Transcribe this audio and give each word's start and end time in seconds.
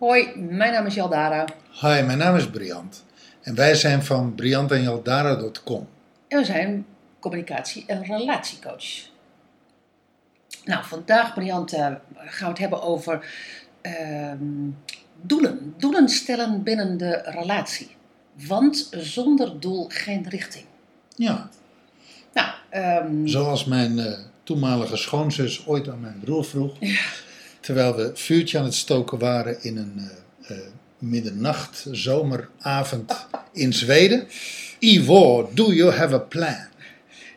Hoi, 0.00 0.36
mijn 0.36 0.72
naam 0.72 0.86
is 0.86 0.94
Jaldara 0.94 1.44
Hi, 1.80 2.02
mijn 2.02 2.18
naam 2.18 2.36
is 2.36 2.50
Briant. 2.50 3.04
En 3.40 3.54
wij 3.54 3.74
zijn 3.74 4.02
van 4.02 4.34
briantenjaldara.com. 4.34 5.88
en 6.28 6.38
we 6.38 6.44
zijn 6.44 6.86
communicatie- 7.18 7.84
en 7.86 8.04
relatiecoach. 8.04 9.08
Nou, 10.64 10.84
vandaag, 10.84 11.34
Briant, 11.34 11.72
eh, 11.72 11.80
gaan 12.16 12.44
we 12.44 12.44
het 12.44 12.58
hebben 12.58 12.82
over 12.82 13.24
ehm, 13.80 14.68
doelen. 15.22 15.74
Doelen 15.78 16.08
stellen 16.08 16.62
binnen 16.62 16.96
de 16.96 17.22
relatie. 17.24 17.96
Want 18.46 18.88
zonder 18.96 19.60
doel 19.60 19.86
geen 19.88 20.28
richting. 20.28 20.64
Ja, 21.16 21.48
Nou, 22.32 22.48
ehm, 22.68 23.26
zoals 23.26 23.64
mijn 23.64 23.98
eh, 23.98 24.18
toenmalige 24.42 24.96
schoonzus 24.96 25.66
ooit 25.66 25.88
aan 25.88 26.00
mijn 26.00 26.20
broer 26.20 26.44
vroeg. 26.44 26.72
Terwijl 27.70 27.96
we 27.96 28.10
vuurtje 28.14 28.58
aan 28.58 28.64
het 28.64 28.74
stoken 28.74 29.18
waren 29.18 29.62
in 29.62 29.76
een 29.76 30.10
eh, 30.46 30.56
middernacht 30.98 31.86
zomeravond 31.90 33.26
in 33.52 33.72
Zweden. 33.72 34.28
Ivo, 34.78 35.50
do 35.54 35.72
you 35.72 35.92
have 35.92 36.14
a 36.14 36.18
plan? 36.18 36.56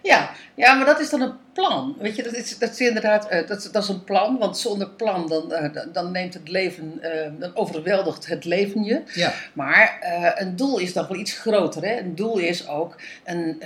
Ja, 0.04 0.32
ja, 0.56 0.74
maar 0.74 0.86
dat 0.86 1.00
is 1.00 1.10
dan 1.10 1.22
een 1.22 1.34
plan. 1.54 1.96
Weet 2.00 2.16
je, 2.16 2.24
dat 2.24 2.34
is, 2.34 2.58
dat 2.58 2.70
is 2.72 2.80
inderdaad 2.80 3.28
eh, 3.28 3.48
dat, 3.48 3.58
is- 3.58 3.72
dat 3.72 3.84
is 3.84 3.90
een 3.90 4.04
plan. 4.04 4.38
Want 4.38 4.58
zonder 4.58 4.90
plan 4.90 5.28
dan, 5.28 5.54
eh, 5.54 5.74
dan- 5.74 5.90
dan 5.94 6.12
neemt 6.12 6.34
het 6.34 6.50
leven, 6.50 6.98
eh, 7.02 7.32
dan 7.40 7.56
overweldigt 7.56 8.28
het 8.28 8.46
leven 8.46 8.84
je. 8.84 9.02
Ja, 9.14 9.34
Maar 9.54 9.98
een 10.38 10.56
doel 10.56 10.78
is 10.80 10.94
nog 10.94 11.08
wel 11.08 11.18
iets 11.20 11.34
groter. 11.34 11.84
Hè? 11.86 12.00
Een 12.00 12.16
doel 12.16 12.38
is 12.38 12.68
ook 12.68 12.96
een, 13.24 13.58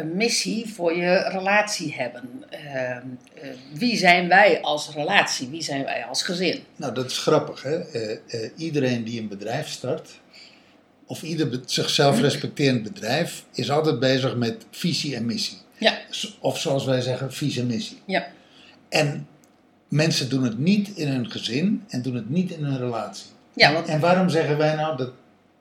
een 0.00 0.16
missie 0.16 0.72
voor 0.74 0.96
je 0.96 1.14
relatie 1.28 1.94
hebben. 1.94 2.44
Eh, 2.50 2.90
eh, 2.90 3.02
wie 3.74 3.96
zijn 3.96 4.28
wij 4.28 4.60
als 4.60 4.90
relatie? 4.94 5.48
Wie 5.48 5.62
zijn 5.62 5.84
wij 5.84 6.04
als 6.04 6.22
gezin? 6.22 6.60
nou 6.76 6.94
dat 6.94 7.10
is 7.10 7.18
grappig. 7.18 7.62
Hè? 7.62 7.80
Iedereen 8.56 9.04
die 9.04 9.20
een 9.20 9.28
bedrijf 9.28 9.68
start, 9.68 10.20
of 11.06 11.22
ieder 11.22 11.60
zichzelf 11.66 12.20
respecterend 12.20 12.82
bedrijf, 12.82 13.44
is 13.54 13.70
altijd 13.70 13.98
bezig 14.00 14.36
met 14.36 14.66
visie 14.70 15.16
en 15.16 15.26
missie. 15.26 15.58
Ja, 15.82 15.98
Of 16.40 16.58
zoals 16.60 16.84
wij 16.84 17.00
zeggen, 17.00 17.32
en 17.32 17.66
missie. 17.66 18.00
ja. 18.06 18.26
En 18.88 19.26
mensen 19.88 20.28
doen 20.28 20.42
het 20.44 20.58
niet 20.58 20.88
in 20.88 21.08
hun 21.08 21.30
gezin 21.30 21.84
en 21.88 22.02
doen 22.02 22.14
het 22.14 22.30
niet 22.30 22.50
in 22.50 22.64
hun 22.64 22.78
relatie. 22.78 23.26
Ja, 23.54 23.72
want, 23.72 23.86
En 23.86 24.00
waarom 24.00 24.28
zeggen 24.28 24.56
wij 24.58 24.74
nou 24.74 24.96
dat 24.96 25.10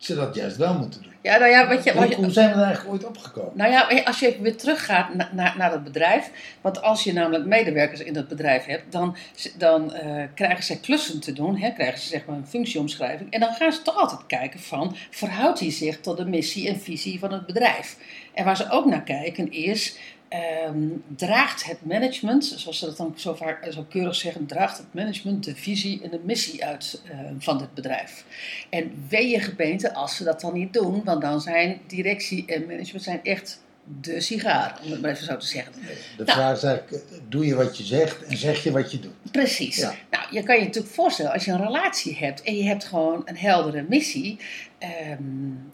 ze 0.04 0.16
dat 0.16 0.36
juist 0.36 0.58
wel 0.58 0.74
moeten 0.74 1.02
doen? 1.02 1.12
ja, 1.22 1.38
nou 1.38 1.52
ja, 1.52 1.62
je, 1.62 1.68
wat 1.78 1.94
Hoe, 1.94 2.08
je- 2.10 2.16
hoe 2.16 2.32
zijn 2.32 2.50
we 2.50 2.56
er 2.56 2.64
eigenlijk 2.64 2.94
ooit 2.94 3.06
opgekomen? 3.06 3.52
Nou 3.56 3.72
ja, 3.72 4.02
als 4.04 4.20
je 4.20 4.38
weer 4.42 4.58
teruggaat 4.58 5.14
na, 5.14 5.30
na- 5.34 5.54
naar 5.58 5.72
het 5.72 5.84
bedrijf. 5.84 6.30
Want 6.62 6.82
als 6.82 7.04
je 7.04 7.14
namelijk 7.14 7.46
medewerkers 7.46 8.00
in 8.00 8.14
dat 8.14 8.28
bedrijf 8.28 8.66
hebt, 8.66 8.92
dan, 8.92 9.16
dan 9.58 9.94
eh, 9.94 10.24
krijgen 10.36 10.64
ze 10.64 10.80
klussen 10.80 11.20
te 11.20 11.34
doen. 11.34 11.58
Hè, 11.58 11.72
krijgen 11.72 12.00
ze 12.00 12.08
zeg 12.08 12.26
maar 12.26 12.36
een 12.36 12.48
functieomschrijving. 12.48 13.32
En 13.32 13.40
dan 13.40 13.54
gaan 13.54 13.72
ze 13.72 13.82
toch 13.82 13.96
altijd 13.96 14.26
kijken 14.28 14.60
van, 14.60 14.96
verhoudt 15.10 15.60
die 15.60 15.72
zich 15.72 16.00
tot 16.00 16.18
de 16.18 16.26
missie 16.26 16.68
en 16.70 16.80
visie 16.80 17.20
van 17.20 17.32
het 17.34 17.46
bedrijf? 17.46 17.98
En 18.34 18.46
waar 18.46 18.58
ze 18.58 18.70
ook 18.70 18.86
naar 18.86 19.04
kijken 19.04 19.52
is, 19.52 19.96
ehm, 20.32 20.88
draagt 21.16 21.64
het 21.66 21.86
management, 21.86 22.46
zoals 22.46 22.80
ze 22.80 22.86
dat 22.86 22.98
dan 22.98 23.14
zo, 23.16 23.34
vaak, 23.34 23.72
zo 23.72 23.86
keurig 23.90 24.16
zeggen, 24.16 24.46
draagt 24.46 24.78
het 24.78 24.94
management 24.94 25.44
de 25.44 25.56
visie 25.56 26.02
en 26.04 26.10
de 26.10 26.20
missie 26.24 26.66
uit 26.66 27.02
eh, 27.06 27.20
van 27.38 27.62
het 27.62 27.74
bedrijf? 27.74 28.26
En 28.70 29.06
wee 29.10 29.28
je 29.28 29.40
gemeente 29.40 29.94
als 29.94 30.16
ze 30.16 30.24
dat 30.24 30.42
dan 30.42 30.54
niet 30.54 30.74
doen, 30.74 31.04
want 31.04 31.22
dan 31.22 31.42
zijn 31.42 31.82
directie 31.88 32.46
en 32.46 32.66
management 32.66 33.04
zijn 33.04 33.24
echt 33.24 33.62
de 34.02 34.22
sigaar, 34.22 34.80
om 34.84 34.92
het 34.92 35.02
maar 35.02 35.12
even 35.12 35.26
zo 35.26 35.38
te 35.38 35.46
zeggen. 35.46 35.74
De 36.18 36.24
Nou. 36.24 36.38
vraag 36.38 36.56
is 36.58 36.64
eigenlijk, 36.64 37.04
doe 37.30 37.46
je 37.46 37.56
wat 37.56 37.78
je 37.78 37.84
zegt 37.84 38.24
en 38.26 38.38
zeg 38.38 38.64
je 38.64 38.72
wat 38.72 38.92
je 38.92 39.00
doet? 39.00 39.32
Precies. 39.32 39.78
Ja. 39.78 39.94
Nou, 40.10 40.24
je 40.32 40.44
kan 40.44 40.56
je 40.56 40.64
natuurlijk 40.64 40.94
voorstellen, 40.94 41.32
als 41.32 41.46
je 41.46 41.52
een 41.52 41.66
relatie 41.66 42.16
hebt 42.18 42.42
en 42.42 42.56
je 42.56 42.64
hebt 42.64 42.84
gewoon 42.86 43.22
een 43.26 43.38
heldere 43.38 43.86
missie, 43.90 44.40
ehm, 44.78 45.22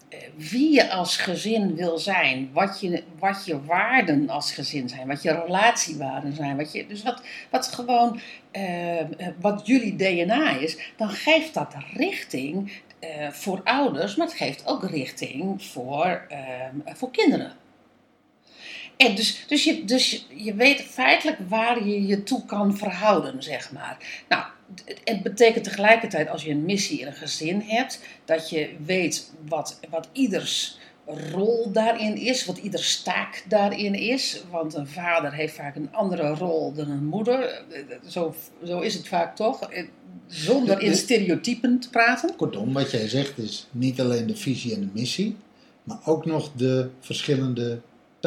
eh, 0.08 0.18
wie 0.36 0.72
je 0.72 0.90
als 0.90 1.16
gezin 1.16 1.74
wil 1.74 1.98
zijn, 1.98 2.50
wat 2.52 2.80
je, 2.80 3.02
wat 3.18 3.42
je 3.44 3.64
waarden 3.64 4.28
als 4.28 4.52
gezin 4.52 4.88
zijn, 4.88 5.06
wat 5.06 5.22
je 5.22 5.32
relatiewaarden 5.32 6.32
zijn, 6.34 6.56
wat 6.56 6.72
je, 6.72 6.86
dus 6.86 7.02
wat, 7.02 7.22
wat 7.50 7.66
gewoon, 7.66 8.20
ehm, 8.50 9.12
eh, 9.16 9.28
wat 9.40 9.66
jullie 9.66 9.96
DNA 9.96 10.58
is, 10.58 10.78
dan 10.96 11.08
geeft 11.10 11.54
dat 11.54 11.74
richting 11.96 12.72
eh, 12.98 13.28
voor 13.30 13.60
ouders, 13.64 14.16
maar 14.16 14.26
het 14.26 14.36
geeft 14.36 14.66
ook 14.66 14.84
richting 14.90 15.64
voor, 15.64 16.26
ehm, 16.28 16.96
voor 16.96 17.10
kinderen. 17.10 17.52
En 18.98 19.14
dus, 19.14 19.44
dus, 19.46 19.64
je, 19.64 19.84
dus 19.84 20.26
je, 20.36 20.54
weet 20.54 20.80
feitelijk 20.80 21.38
waar 21.48 21.86
je 21.86 22.06
je 22.06 22.22
toe 22.22 22.44
kan 22.44 22.76
verhouden, 22.76 23.42
zeg 23.42 23.72
maar. 23.72 24.22
Nou, 24.28 24.44
het- 24.84 25.00
het 25.04 25.22
betekent 25.22 25.64
tegelijkertijd 25.64 26.28
als 26.28 26.42
je 26.44 26.50
een 26.50 26.64
missie 26.64 27.00
in 27.00 27.06
een 27.06 27.12
gezin 27.14 27.60
hebt, 27.60 28.00
dat 28.24 28.50
je 28.50 28.70
weet 28.84 29.32
wat, 29.48 29.78
wat 29.90 30.08
ieders 30.12 30.78
rol 31.32 31.72
daarin 31.72 32.16
is, 32.16 32.44
wat 32.44 32.58
ieders 32.58 33.02
taak 33.02 33.44
daarin 33.48 33.94
is. 33.94 34.42
Want 34.50 34.74
een 34.74 34.88
vader 34.88 35.32
heeft 35.32 35.54
vaak 35.54 35.76
een 35.76 35.92
andere 35.92 36.28
rol 36.34 36.72
dan 36.72 36.90
een 36.90 37.04
moeder. 37.06 37.62
Zo, 38.08 38.34
zo 38.64 38.80
is 38.80 38.94
het 38.94 39.08
vaak 39.08 39.36
toch? 39.36 39.68
Zonder 40.26 40.80
in 40.80 40.94
stereotypen 40.96 41.78
te 41.80 41.90
praten. 41.90 42.36
Kortom, 42.36 42.72
wat 42.72 42.90
jij 42.90 43.08
zegt 43.08 43.38
is 43.38 43.66
niet 43.70 44.00
alleen 44.00 44.26
de 44.26 44.36
visie 44.36 44.74
en 44.74 44.80
de 44.80 44.88
missie, 44.92 45.36
maar 45.82 45.98
ook 46.04 46.24
nog 46.26 46.50
de 46.56 46.90
verschillende 47.00 47.80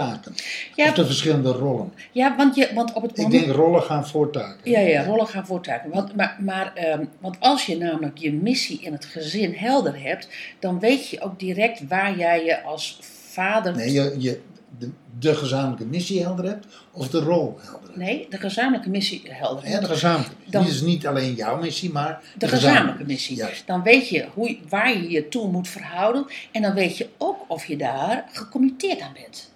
taken. 0.08 0.34
Ja, 0.76 0.88
Of 0.88 0.94
de 0.94 1.06
verschillende 1.06 1.52
rollen. 1.52 1.94
ja 2.12 2.36
want, 2.36 2.56
je, 2.56 2.70
want 2.74 2.94
op 2.94 3.02
het 3.02 3.12
Ik 3.12 3.18
moment... 3.18 3.44
denk 3.46 3.56
rollen 3.56 3.82
gaan 3.84 4.08
voor 4.08 4.32
taken. 4.32 4.72
Ja, 4.72 4.80
ja, 4.80 5.04
rollen 5.04 5.28
gaan 5.28 5.46
voor 5.46 5.62
taken. 5.62 5.90
Want, 5.92 6.16
maar, 6.16 6.38
maar, 6.40 6.74
ehm, 6.74 7.06
want 7.20 7.36
als 7.40 7.66
je 7.66 7.78
namelijk 7.78 8.18
je 8.18 8.34
missie 8.34 8.82
in 8.82 8.92
het 8.92 9.06
gezin 9.06 9.54
helder 9.54 10.02
hebt, 10.04 10.28
dan 10.60 10.80
weet 10.80 11.10
je 11.10 11.22
ook 11.22 11.40
direct 11.40 11.88
waar 11.88 12.18
jij 12.18 12.46
je 12.46 12.62
als 12.64 13.00
vader. 13.32 13.76
Nee, 13.76 13.92
je, 13.92 14.16
je 14.18 14.42
de, 14.78 14.90
de 15.20 15.36
gezamenlijke 15.36 15.86
missie 15.86 16.22
helder 16.24 16.46
hebt 16.46 16.66
of 16.92 17.10
de 17.10 17.20
rol 17.20 17.58
helder 17.62 17.82
hebt. 17.88 17.96
Nee, 17.98 18.28
de 18.30 18.38
gezamenlijke 18.38 18.90
missie 18.90 19.22
helder 19.30 19.64
Ja, 19.66 19.70
hebt. 19.70 19.82
de 19.82 19.88
gezamenlijke. 19.90 20.36
Dan- 20.46 20.64
Dit 20.64 20.72
is 20.74 20.82
niet 20.82 21.08
alleen 21.08 21.34
jouw 21.34 21.60
missie, 21.62 21.92
maar 21.92 22.22
De 22.38 22.48
gezamenlijke 22.48 23.04
missie. 23.04 23.36
Juist. 23.36 23.68
Dan 23.68 23.84
weet 23.84 24.10
je 24.10 24.26
hoe, 24.34 24.58
waar 24.70 24.90
je 24.98 25.10
je 25.10 25.28
toe 25.28 25.52
moet 25.52 25.68
verhouden. 25.68 26.26
En 26.52 26.62
dan 26.62 26.74
weet 26.74 26.98
je 26.98 27.08
ook 27.18 27.38
of 27.48 27.66
je 27.66 27.78
daar 27.78 28.26
gecommitteerd 28.32 29.02
aan 29.02 29.14
bent. 29.14 29.50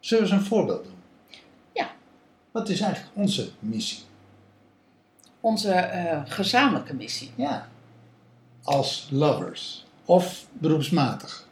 Zullen 0.00 0.24
we 0.24 0.30
eens 0.30 0.40
een 0.40 0.46
voorbeeld 0.46 0.84
doen? 0.84 0.94
Ja. 1.72 1.90
Wat 2.50 2.68
is 2.68 2.80
eigenlijk 2.80 3.16
onze 3.16 3.50
missie? 3.58 3.98
Onze 5.40 5.72
eh, 5.72 6.20
gezamenlijke 6.24 6.94
missie. 6.94 7.30
Ja. 7.34 7.68
Als 8.62 9.08
lovers. 9.10 9.84
Of 10.04 10.46
beroepsmatig. 10.52 11.48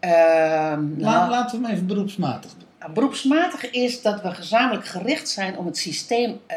La- 0.00 0.76
nou, 0.76 1.30
laten 1.30 1.60
we 1.60 1.66
hem 1.66 1.74
even 1.74 1.86
beroepsmatig 1.86 2.50
doen. 2.50 2.66
Nou, 2.78 2.92
beroepsmatig 2.92 3.70
is 3.70 4.02
dat 4.02 4.22
we 4.22 4.34
gezamenlijk 4.34 4.86
gericht 4.86 5.28
zijn 5.28 5.56
om 5.56 5.66
het 5.66 5.76
systeem 5.76 6.40
eh, 6.46 6.56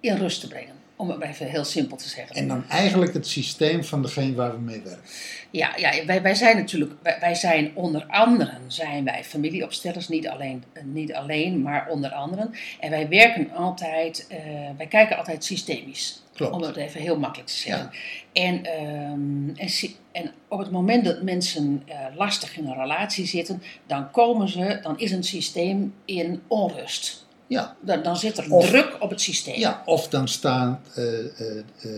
in 0.00 0.16
rust 0.16 0.40
te 0.40 0.48
brengen. 0.48 0.74
Om 1.02 1.08
het 1.08 1.18
maar 1.18 1.28
even 1.28 1.46
heel 1.46 1.64
simpel 1.64 1.96
te 1.96 2.08
zeggen. 2.08 2.36
En 2.36 2.48
dan 2.48 2.68
eigenlijk 2.68 3.14
het 3.14 3.26
systeem 3.26 3.84
van 3.84 4.02
degene 4.02 4.34
waar 4.34 4.52
we 4.52 4.60
mee 4.60 4.80
werken. 4.80 5.02
Ja, 5.50 5.72
ja 5.76 6.04
wij, 6.04 6.22
wij 6.22 6.34
zijn 6.34 6.56
natuurlijk, 6.56 6.92
wij, 7.02 7.16
wij 7.20 7.34
zijn 7.34 7.70
onder 7.74 8.04
anderen 8.06 8.60
zijn 8.66 9.04
wij 9.04 9.24
familieopstellers, 9.24 10.08
niet 10.08 10.28
alleen, 10.28 10.64
eh, 10.72 10.82
niet 10.84 11.14
alleen, 11.14 11.62
maar 11.62 11.88
onder 11.88 12.10
anderen. 12.10 12.54
En 12.80 12.90
wij 12.90 13.08
werken 13.08 13.50
altijd, 13.52 14.26
eh, 14.28 14.38
wij 14.76 14.86
kijken 14.86 15.16
altijd 15.16 15.44
systemisch. 15.44 16.22
Klopt. 16.34 16.54
Om 16.54 16.62
het 16.62 16.76
even 16.76 17.00
heel 17.00 17.18
makkelijk 17.18 17.48
te 17.48 17.58
zeggen. 17.58 17.90
En, 18.32 18.64
ehm, 18.64 19.48
en, 19.56 19.68
en 20.12 20.32
op 20.48 20.58
het 20.58 20.70
moment 20.70 21.04
dat 21.04 21.22
mensen 21.22 21.82
eh, 21.86 21.96
lastig 22.16 22.56
in 22.56 22.66
een 22.66 22.80
relatie 22.80 23.26
zitten, 23.26 23.62
dan 23.86 24.10
komen 24.10 24.48
ze, 24.48 24.78
dan 24.82 24.98
is 24.98 25.12
een 25.12 25.24
systeem 25.24 25.94
in 26.04 26.42
onrust. 26.46 27.21
Ja. 27.52 27.76
Dan, 27.80 28.02
dan 28.02 28.16
zit 28.16 28.38
er 28.38 28.50
Of- 28.52 28.68
druk 28.68 28.96
op 29.00 29.10
het 29.10 29.20
systeem. 29.20 29.58
ja. 29.58 29.82
Of 29.84 30.08
dan 30.08 30.28
staan 30.28 30.80
eh 30.94 31.04
eh 31.40 31.58
eh 31.82 31.90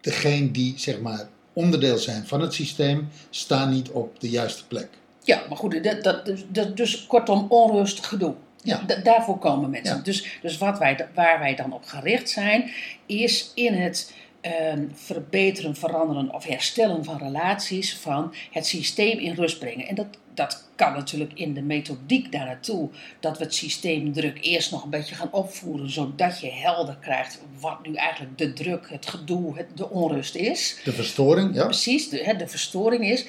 degene 0.00 0.50
die 0.50 0.74
zeg 0.76 1.00
maar 1.00 1.28
onderdeel 1.52 1.98
zijn 1.98 2.26
van 2.26 2.40
het 2.40 2.54
systeem, 2.54 3.08
staan 3.30 3.70
niet 3.70 3.88
op 3.90 4.20
de 4.20 4.30
juiste 4.30 4.66
plek. 4.66 4.88
Ja, 5.24 5.42
maar 5.48 5.56
goed, 5.58 5.84
dat, 5.84 6.02
dat, 6.02 6.24
dus- 6.24 6.44
dat, 6.48 6.76
dus 6.76 7.06
kortom 7.06 7.46
onrust 7.48 8.06
gedoe. 8.06 8.34
Ja. 8.62 8.82
Da- 8.86 8.96
daarvoor 8.96 9.38
komen 9.38 9.70
mensen. 9.70 9.96
Ja. 9.96 10.02
Dus, 10.02 10.38
dus 10.42 10.58
wat 10.58 10.78
wij, 10.78 11.08
waar 11.14 11.38
wij 11.38 11.54
dan 11.54 11.72
op 11.72 11.84
gericht 11.84 12.30
zijn, 12.30 12.70
is 13.06 13.50
in 13.54 13.74
het 13.74 14.12
ehm, 14.40 14.84
verbeteren, 14.92 15.76
veranderen 15.76 16.34
of 16.34 16.44
herstellen 16.44 17.04
van 17.04 17.18
relaties, 17.18 17.96
van 17.96 18.34
het 18.50 18.66
systeem 18.66 19.18
in 19.18 19.34
rust 19.34 19.58
brengen. 19.58 19.86
En 19.86 19.94
dat, 19.94 20.06
dat 20.34 20.68
kan 20.74 20.92
natuurlijk 20.92 21.32
in 21.34 21.54
de 21.54 21.62
methodiek 21.62 22.32
daar 22.32 22.44
naartoe, 22.44 22.88
dat 23.20 23.38
we 23.38 23.44
het 23.44 23.54
systeemdruk 23.54 24.38
eerst 24.40 24.70
nog 24.70 24.84
een 24.84 24.90
beetje 24.90 25.14
gaan 25.14 25.32
opvoeren, 25.32 25.90
zodat 25.90 26.40
je 26.40 26.50
helder 26.50 26.96
krijgt 27.00 27.40
wat 27.60 27.86
nu 27.86 27.94
eigenlijk 27.94 28.38
de 28.38 28.52
druk, 28.52 28.90
het 28.90 29.06
gedoe, 29.08 29.56
het, 29.56 29.66
de 29.76 29.90
onrust 29.90 30.34
is 30.34 30.80
De 30.84 30.92
verstoring, 30.92 31.54
ja. 31.54 31.64
precies 31.64 32.08
de, 32.08 32.34
de 32.38 32.48
verstoring 32.48 33.04
is. 33.04 33.26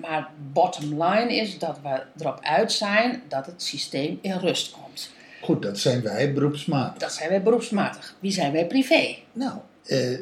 Maar 0.00 0.30
bottom 0.52 1.02
line 1.02 1.36
is 1.36 1.58
dat 1.58 1.78
we 1.82 2.02
erop 2.18 2.38
uit 2.42 2.72
zijn 2.72 3.22
dat 3.28 3.46
het 3.46 3.62
systeem 3.62 4.18
in 4.20 4.38
rust 4.38 4.70
komt. 4.70 5.10
Goed, 5.42 5.62
dat 5.62 5.78
zijn 5.78 6.02
wij 6.02 6.32
beroepsmatig. 6.32 6.98
Dat 6.98 7.12
zijn 7.12 7.28
wij 7.28 7.42
beroepsmatig. 7.42 8.16
Wie 8.20 8.32
zijn 8.32 8.52
wij 8.52 8.66
privé? 8.66 9.16
Nou, 9.32 9.58
eh, 9.86 10.18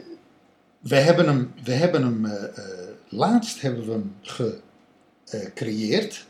we 0.80 0.96
hebben 0.96 1.26
hem, 1.26 1.52
we 1.64 1.72
hebben 1.72 2.02
hem 2.02 2.24
eh, 2.26 2.32
eh, 2.44 2.64
laatst 3.08 3.60
hebben 3.60 3.86
we 3.86 3.92
hem 3.92 4.14
gecreëerd. 5.26 6.24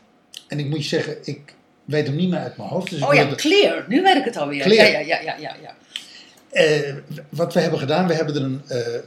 en 0.47 0.59
ik 0.59 0.65
moet 0.69 0.81
je 0.81 0.87
zeggen, 0.87 1.17
ik 1.23 1.53
weet 1.85 2.07
hem 2.07 2.15
niet 2.15 2.29
meer 2.29 2.39
uit 2.39 2.57
mijn 2.57 2.69
hoofd. 2.69 2.89
Dus 2.89 3.01
Oh 3.01 3.13
ja, 3.13 3.21
wilde- 3.21 3.35
clear. 3.35 3.85
Nu 3.87 4.01
weet 4.01 4.15
ik 4.15 4.23
het 4.25 4.37
alweer. 4.37 4.61
Clear. 4.61 4.91
Ja, 4.91 4.99
ja, 4.99 5.19
ja, 5.21 5.35
ja, 5.39 5.55
ja. 5.61 5.75
Eh, 6.49 6.95
wat 7.29 7.53
we 7.53 7.59
hebben 7.59 7.79
gedaan, 7.79 8.07
we 8.07 8.13
hebben 8.13 8.35
er 8.35 8.41
een 8.43 8.61
eh, 8.67 8.95
eh, 8.95 9.01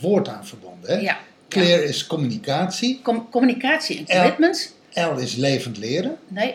woord 0.00 0.28
aan 0.28 0.46
verbonden. 0.46 0.90
Hè? 0.90 1.00
ja. 1.00 1.18
Clear 1.48 1.82
is 1.82 2.06
communicatie, 2.06 3.00
Com- 3.02 3.28
communicatie 3.30 3.98
en 4.06 4.16
Ja. 4.16 4.20
commitment? 4.22 4.74
L 4.94 5.18
is 5.18 5.34
levend 5.36 5.78
leren. 5.78 6.16
Nee. 6.28 6.54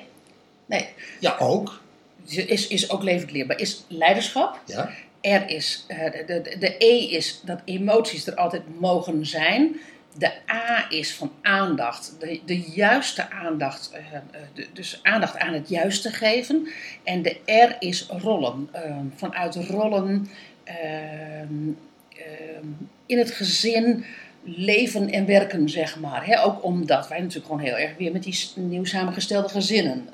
Nee. 0.65 0.87
Ja, 1.19 1.35
ook. 1.39 1.81
Is, 2.25 2.67
is 2.67 2.89
ook 2.89 3.03
levend 3.03 3.31
leerbaar. 3.31 3.59
Is 3.59 3.83
leiderschap. 3.87 4.59
Ja. 4.65 4.89
R 5.25 5.49
is, 5.49 5.85
eh, 5.87 6.11
de, 6.11 6.41
de, 6.41 6.55
de 6.59 6.75
E 6.77 7.09
is 7.09 7.41
dat 7.43 7.61
emoties 7.65 8.27
er 8.27 8.35
altijd 8.35 8.79
mogen 8.79 9.25
zijn. 9.25 9.75
De 10.17 10.31
A 10.49 10.85
is 10.89 11.13
van 11.13 11.31
aandacht, 11.41 12.15
de, 12.19 12.39
de 12.45 12.59
juiste 12.59 13.29
aandacht, 13.29 13.91
eh, 13.91 13.99
eh, 14.13 14.67
dus 14.73 14.99
aandacht 15.03 15.37
aan 15.37 15.53
het 15.53 15.69
juiste 15.69 16.09
geven. 16.09 16.67
En 17.03 17.21
de 17.21 17.37
R 17.45 17.75
is 17.79 18.07
rollen, 18.09 18.69
vanuit 19.15 19.55
rollen 19.55 20.29
ehm, 20.63 21.69
ehm, 22.09 22.67
in 23.05 23.17
het 23.17 23.31
gezin 23.31 24.05
leven 24.43 25.09
en 25.09 25.25
werken, 25.25 25.69
zeg 25.69 25.99
maar. 25.99 26.41
Ook 26.43 26.63
omdat 26.63 27.07
wij 27.07 27.19
natuurlijk 27.19 27.45
gewoon 27.45 27.61
heel 27.61 27.77
erg 27.77 27.97
weer 27.97 28.11
met 28.11 28.23
die 28.23 28.51
nieuw 28.55 28.85
samengestelde 28.85 29.49
gezinnen 29.49 30.09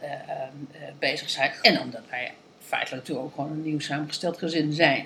bezig 0.99 1.29
zijn. 1.29 1.51
En 1.61 1.79
omdat 1.79 2.03
wij 2.09 2.31
feitelijk 2.71 3.07
natuurlijk 3.07 3.27
ook 3.27 3.35
gewoon 3.35 3.51
een 3.51 3.63
nieuw 3.63 3.79
samengesteld 3.79 4.37
gezin 4.37 4.73
zijn. 4.73 5.05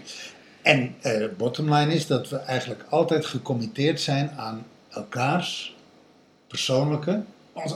En 0.61 0.95
eh 1.01 1.25
bottom 1.37 1.73
line 1.73 1.93
is 1.93 2.07
dat 2.07 2.29
we 2.29 2.37
eigenlijk 2.37 2.85
altijd 2.89 3.25
gecommitteerd 3.25 4.01
zijn 4.01 4.31
aan 4.37 4.65
elkaars 4.89 5.75
persoonlijke, 6.47 7.23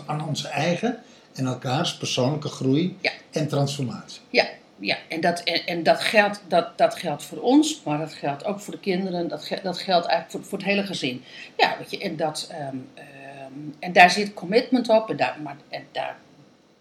aan 0.05 0.27
onze 0.27 0.47
eigen 0.47 0.99
en 1.33 1.45
elkaars 1.45 1.97
persoonlijke 1.97 2.47
groei 2.47 2.97
Ja. 3.01 3.11
en 3.31 3.47
transformatie. 3.47 4.21
Ja, 4.29 4.47
ja. 4.79 4.97
En, 5.09 5.21
dat, 5.21 5.39
en, 5.39 5.65
en 5.65 5.83
dat, 5.83 6.01
geldt, 6.01 6.41
dat, 6.47 6.77
dat 6.77 6.95
geldt 6.95 7.23
voor 7.23 7.37
ons, 7.41 7.81
maar 7.85 7.97
dat 7.97 8.13
geldt 8.13 8.45
ook 8.45 8.59
voor 8.59 8.73
de 8.73 8.79
kinderen. 8.79 9.27
Dat, 9.27 9.49
dat 9.63 9.77
geldt 9.79 10.05
eigenlijk 10.07 10.31
voor, 10.31 10.43
voor 10.43 10.57
het 10.57 10.67
hele 10.67 10.83
gezin. 10.85 11.23
Ja, 11.57 11.75
weet 11.79 11.91
je, 11.91 11.99
en, 11.99 12.15
dat, 12.15 12.47
ehm, 12.51 12.75
ehm, 12.93 13.53
en 13.79 13.93
daar 13.93 14.09
zit 14.11 14.33
commitment 14.33 14.89
op. 14.89 15.09
En 15.09 15.17
daar, 15.17 15.37
maar, 15.43 15.57
en 15.69 15.83
daar 15.91 16.15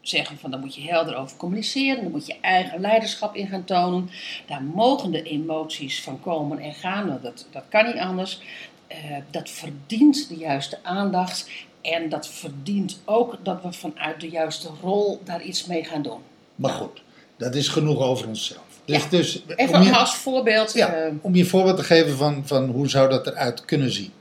zeggen 0.08 0.38
van, 0.38 0.50
daar 0.50 0.60
moet 0.60 0.74
je 0.74 0.80
helder 0.82 1.16
over 1.16 1.36
communiceren. 1.36 2.02
Daar 2.02 2.10
moet 2.10 2.26
je 2.26 2.36
eigen 2.40 2.80
leiderschap 2.80 3.34
in 3.34 3.46
gaan 3.46 3.64
tonen. 3.64 4.10
Daar 4.46 4.62
mogen 4.62 5.10
de 5.10 5.22
emoties 5.22 6.02
van 6.02 6.20
komen 6.20 6.58
en 6.58 6.74
gaan. 6.74 7.08
want 7.08 7.22
Dat, 7.22 7.46
dat 7.50 7.64
kan 7.68 7.86
niet 7.86 7.98
anders. 7.98 8.40
Eh, 8.86 8.96
dat 9.30 9.50
verdient 9.50 10.28
de 10.28 10.36
juiste 10.36 10.78
aandacht. 10.82 11.48
En 11.80 12.08
dat 12.08 12.28
verdient 12.28 13.00
ook 13.04 13.36
dat 13.42 13.62
we 13.62 13.72
vanuit 13.72 14.20
de 14.20 14.28
juiste 14.28 14.68
rol 14.82 15.20
daar 15.24 15.42
iets 15.42 15.66
mee 15.66 15.84
gaan 15.84 16.02
doen. 16.02 16.20
Maar 16.54 16.70
goed, 16.70 17.02
dat 17.36 17.54
is 17.54 17.68
genoeg 17.68 18.00
over 18.00 18.28
onszelf. 18.28 18.60
Dus, 18.84 19.02
Ja. 19.02 19.08
dus 19.10 19.42
Even 19.56 19.82
je, 19.82 19.96
als 19.96 20.14
voorbeeld. 20.14 20.72
ja, 20.72 20.92
eh, 20.92 21.12
om 21.20 21.34
je 21.34 21.42
een 21.42 21.48
voorbeeld 21.48 21.76
te 21.76 21.84
geven 21.84 22.16
van, 22.16 22.42
van 22.46 22.68
hoe 22.70 22.88
zou 22.88 23.08
dat 23.08 23.26
eruit 23.26 23.64
kunnen 23.64 23.92
zien. 23.92 24.12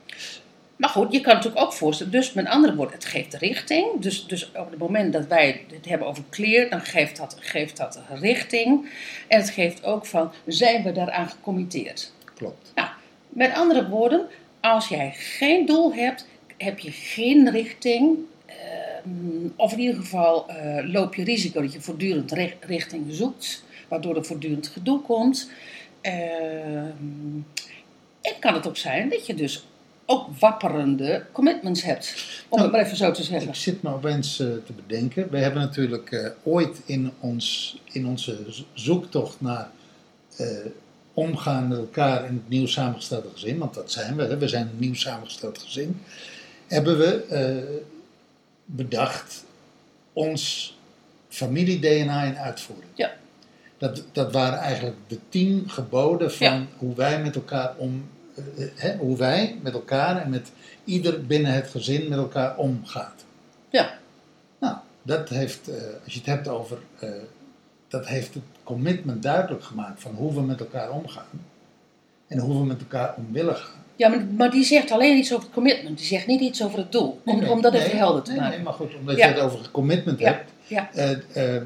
Maar 0.78 0.90
goed, 0.90 1.12
je 1.12 1.22
kan 1.22 1.34
natuurlijk 1.36 1.64
ook 1.66 1.74
voorstellen. 1.74 2.12
Dus 2.12 2.34
met 2.34 2.46
andere 2.48 2.76
woorden, 2.76 2.96
het 2.96 3.06
geeft 3.06 3.34
richting. 3.34 3.88
Dus, 4.00 4.26
dus 4.28 4.52
op 4.56 4.70
het 4.70 4.80
moment 4.80 5.14
dat 5.14 5.28
wij 5.28 5.62
het 5.74 5.86
hebben 5.86 6.08
over 6.08 6.24
clear, 6.30 6.70
dan 6.70 6.82
geeft 6.82 7.18
dat, 7.18 7.38
geeft 7.40 7.78
dat 7.78 8.00
richting. 8.10 8.90
En 9.28 9.40
het 9.40 9.50
geeft 9.50 9.84
ook 9.84 10.06
van, 10.06 10.32
zijn 10.46 10.84
we 10.84 10.92
daaraan 10.92 11.30
gecommitteerd? 11.30 12.12
Klopt. 12.36 12.72
Nou, 12.76 12.88
met 13.30 13.54
andere 13.54 13.90
woorden, 13.90 14.28
als 14.60 14.88
jij 14.88 15.12
geen 15.16 15.66
doel 15.66 15.94
hebt, 15.94 16.28
heb 16.58 16.80
je 16.80 16.92
geen 16.92 17.50
richting. 17.52 18.18
ehm, 18.46 19.48
of 19.56 19.72
in 19.72 19.80
ieder 19.80 19.96
geval 19.96 20.48
eh, 20.50 20.80
loop 20.92 21.16
je 21.16 21.24
risico 21.24 21.62
dat 21.62 21.74
je 21.74 21.82
voortdurend 21.82 22.32
ri- 22.32 22.56
richting 22.60 23.06
zoekt, 23.10 23.64
waardoor 23.88 24.16
er 24.16 24.26
voortdurend 24.26 24.68
gedoe 24.68 25.02
komt. 25.02 25.50
Ehm, 26.02 27.36
en 28.22 28.34
kan 28.40 28.54
het 28.54 28.68
ook 28.68 28.78
zijn 28.78 29.10
dat 29.10 29.26
je 29.26 29.34
dus 29.34 29.66
ook 30.10 30.38
wapperende 30.40 31.26
commitments 31.32 31.84
hebt, 31.84 32.16
om 32.50 32.62
het 32.62 32.72
maar 32.72 32.82
even 32.82 32.98
zo 32.98 33.12
te 33.12 33.24
zeggen. 33.24 33.50
Ik 33.50 33.56
zit 33.56 33.82
me 33.82 33.94
opeens 33.94 34.40
eh, 34.40 34.48
te 34.66 34.74
bedenken. 34.74 35.30
We 35.30 35.38
hebben 35.38 35.62
natuurlijk 35.62 36.12
eh, 36.12 36.30
ooit 36.44 36.82
in, 36.86 37.12
ons, 37.20 37.78
in 37.92 38.08
onze 38.08 38.38
zoektocht 38.74 39.42
naar 39.42 39.70
eh, 40.38 40.48
omgaan 41.14 41.68
met 41.68 41.78
elkaar 41.78 42.26
in 42.26 42.34
het 42.34 42.50
nieuw 42.50 42.68
samengestelde 42.68 43.30
gezin, 43.34 43.58
want 43.58 43.74
dat 43.74 43.92
zijn 43.92 44.16
we, 44.16 44.24
hè, 44.24 44.38
we 44.38 44.48
zijn 44.48 44.68
een 44.68 44.80
nieuw 44.80 44.94
samengesteld 44.94 45.58
gezin, 45.58 46.02
hebben 46.68 46.98
we 46.98 47.82
bedacht 48.66 49.44
ons 50.14 50.76
familie-DNA 51.30 52.24
in 52.24 52.38
uitvoering. 52.38 52.92
Ja. 52.96 53.12
Dat, 53.78 54.04
dat 54.12 54.32
waren 54.32 54.60
eigenlijk 54.60 54.98
de 55.08 55.20
tien 55.30 55.70
geboden 55.70 56.32
van 56.32 56.48
Ja. 56.48 56.66
hoe 56.78 56.96
wij 56.96 57.22
met 57.22 57.36
elkaar 57.36 57.74
om, 57.78 58.10
hè, 58.76 58.96
hoe 58.98 59.18
wij 59.18 59.58
met 59.62 59.74
elkaar 59.74 60.22
en 60.22 60.30
met 60.30 60.52
ieder 60.84 61.26
binnen 61.26 61.52
het 61.54 61.68
gezin 61.68 62.10
met 62.10 62.18
elkaar 62.18 62.58
omgaat. 62.58 63.26
Ja. 63.70 63.98
Nou, 64.60 64.76
dat 65.02 65.30
heeft, 65.30 65.68
eh, 65.68 65.76
als 66.04 66.14
je 66.14 66.20
het 66.20 66.28
hebt 66.28 66.48
over, 66.48 66.78
eh, 67.00 67.10
dat 67.88 68.08
heeft 68.08 68.34
het 68.34 68.44
commitment 68.64 69.24
duidelijk 69.24 69.64
gemaakt 69.64 70.02
van 70.02 70.16
hoe 70.16 70.34
we 70.34 70.42
met 70.42 70.60
elkaar 70.60 70.92
omgaan. 70.92 71.26
En 72.28 72.40
hoe 72.40 72.60
we 72.60 72.66
met 72.66 72.80
elkaar 72.80 73.14
om 73.18 73.28
willen 73.32 73.56
gaan. 73.56 73.76
Ja, 73.96 74.08
maar, 74.10 74.26
maar 74.26 74.52
die 74.52 74.64
zegt 74.64 74.92
alleen 74.92 75.18
iets 75.18 75.34
over 75.34 75.46
het 75.46 75.54
commitment. 75.54 75.98
Die 75.98 76.08
zegt 76.08 76.28
niet 76.28 76.42
iets 76.42 76.64
over 76.64 76.78
het 76.78 76.92
doel. 76.92 77.22
Om, 77.26 77.44
om 77.44 77.62
dat 77.62 77.74
even 77.74 77.88
nee, 77.88 77.98
helder 77.98 78.24
te 78.24 78.32
nee, 78.32 78.40
maken. 78.40 78.56
Nee, 78.56 78.64
maar 78.64 78.74
goed, 78.74 78.96
omdat 79.00 79.18
Ja. 79.18 79.28
je 79.28 79.34
het 79.34 79.42
over 79.42 79.72
commitment 79.72 80.20
Ja, 80.20 80.26
hebt, 80.26 80.52
ja. 80.68 80.90
eh, 80.94 81.56
eh, 81.56 81.62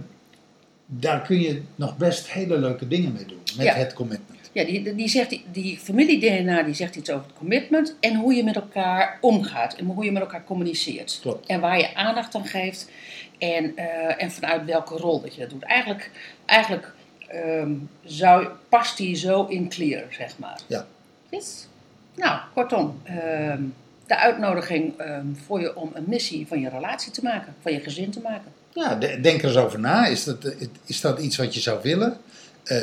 daar 0.86 1.22
kun 1.22 1.40
je 1.40 1.62
nog 1.76 1.98
best 1.98 2.32
hele 2.32 2.58
leuke 2.58 2.88
dingen 2.88 3.14
mee 3.14 3.26
doen. 3.26 3.40
Met 3.58 3.74
het 3.74 3.94
commitment. 3.94 4.31
Ja, 4.52 4.64
die, 4.64 4.96
die, 4.96 5.08
zegt, 5.08 5.30
die, 5.30 5.44
die 5.52 5.78
familie-DNA 5.80 6.64
die 6.64 6.74
zegt 6.74 6.96
iets 6.96 7.10
over 7.10 7.26
het 7.28 7.38
commitment 7.38 7.96
en 8.00 8.16
hoe 8.16 8.34
je 8.34 8.44
met 8.44 8.56
elkaar 8.56 9.18
omgaat 9.22 9.74
en 9.74 9.86
hoe 9.86 10.06
je 10.06 10.12
met 10.12 10.22
elkaar 10.22 10.44
communiceert. 10.44 11.20
Klopt. 11.22 11.48
En 11.48 11.60
waar 11.60 11.78
je 11.78 11.96
aandacht 11.96 12.36
aan 12.36 12.46
geeft 12.46 12.90
en, 13.38 13.76
eh, 13.76 14.24
en 14.24 14.32
vanuit 14.32 14.66
welke 14.66 14.96
rol 14.96 15.22
dat 15.22 15.34
je 15.36 15.42
dat 15.42 15.50
doet. 15.50 15.64
Eigenlijk, 15.64 16.12
eigenlijk 16.46 16.94
ehm, 17.28 17.72
zou, 18.04 18.48
past 18.70 18.98
die 18.98 19.16
zo 19.16 19.46
in 19.46 19.70
clear, 19.70 20.04
zeg 20.10 20.38
maar. 20.38 20.60
Ja. 20.68 20.86
Yes. 21.30 21.68
Nou, 22.16 22.40
kortom, 22.54 23.02
ehm, 23.04 23.62
de 24.08 24.18
uitnodiging 24.18 24.98
ehm, 24.98 25.26
voor 25.46 25.60
je 25.60 25.76
om 25.76 25.90
een 25.94 26.04
missie 26.08 26.48
van 26.48 26.60
je 26.60 26.70
relatie 26.70 27.12
te 27.12 27.24
maken, 27.24 27.56
van 27.62 27.72
je 27.72 27.80
gezin 27.80 28.12
te 28.12 28.20
maken. 28.20 28.52
Ja, 28.74 28.96
de- 28.96 29.22
denk 29.22 29.42
er 29.42 29.48
eens 29.48 29.58
over 29.58 29.80
na. 29.80 30.06
Is 30.06 30.24
dat, 30.24 30.54
is 30.86 31.02
dat 31.02 31.20
iets 31.20 31.38
wat 31.38 31.54
je 31.54 31.60
zou 31.60 31.80
willen? 31.84 32.18
Eh, 32.64 32.78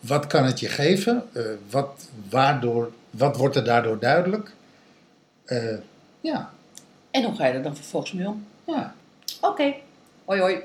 wat 0.00 0.26
kan 0.26 0.44
het 0.44 0.60
je 0.60 0.68
geven? 0.68 1.22
Eh, 1.32 1.42
wat, 1.70 2.08
waardoor, 2.30 2.92
wat 3.10 3.36
wordt 3.36 3.56
er 3.56 3.64
daardoor 3.64 3.98
duidelijk? 3.98 4.52
Eh, 5.44 5.76
ja, 6.20 6.50
En 7.10 7.24
hoe 7.24 7.34
ga 7.34 7.46
je 7.46 7.52
er 7.52 7.62
dan 7.62 7.76
vervolgens 7.76 8.12
mee 8.12 8.26
om? 8.26 8.46
ja. 8.64 8.94
Oké, 9.40 9.74
hoi 10.24 10.40
hoi. 10.40 10.58